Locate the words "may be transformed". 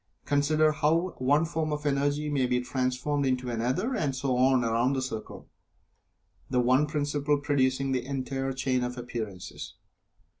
2.27-3.23